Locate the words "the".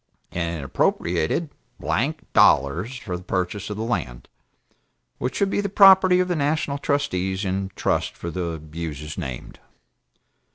3.15-3.21, 3.77-3.83, 5.61-5.69, 6.27-6.35, 8.31-8.59